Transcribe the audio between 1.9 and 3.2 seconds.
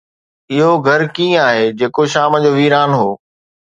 شام جو ويران هو.